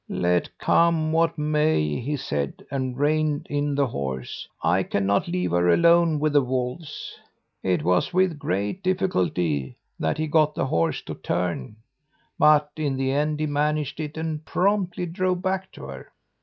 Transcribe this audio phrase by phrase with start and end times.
[0.09, 5.69] "'Let come what may,' he said, and reined in the horse, 'I cannot leave her
[5.69, 7.13] alone with the wolves!'
[7.61, 11.75] "It was with great difficulty that he got the horse to turn,
[12.39, 16.11] but in the end he managed it and promptly drove back to her.